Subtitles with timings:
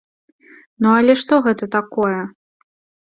[0.85, 2.19] Ну але што гэта такое?